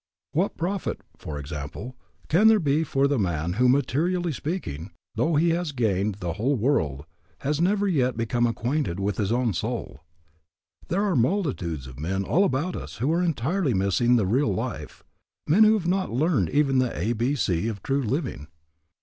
What 0.31 0.57
profit, 0.57 1.01
for 1.15 1.37
example, 1.37 1.95
can 2.27 2.47
there 2.47 2.59
be 2.59 2.83
for 2.83 3.07
the 3.07 3.19
man 3.19 3.53
who, 3.53 3.69
materially 3.69 4.31
speaking, 4.31 4.89
though 5.13 5.35
he 5.35 5.51
has 5.51 5.71
gained 5.73 6.15
the 6.15 6.33
whole 6.33 6.55
world, 6.55 7.05
has 7.41 7.61
never 7.61 7.87
yet 7.87 8.17
become 8.17 8.47
acquainted 8.47 8.99
with 8.99 9.17
his 9.17 9.31
own 9.31 9.53
soul? 9.53 10.03
There 10.87 11.03
are 11.05 11.15
multitudes 11.15 11.85
of 11.85 11.99
men 11.99 12.23
all 12.23 12.43
about 12.45 12.75
us 12.75 12.95
who 12.95 13.13
are 13.13 13.21
entirely 13.21 13.75
missing 13.75 14.15
the 14.15 14.25
real 14.25 14.51
life, 14.51 15.03
men 15.45 15.65
who 15.65 15.73
have 15.73 15.85
not 15.87 16.11
learned 16.11 16.49
even 16.49 16.79
the 16.79 16.97
a, 16.97 17.13
b, 17.13 17.35
c 17.35 17.67
of 17.67 17.83
true 17.83 18.01
living. 18.01 18.47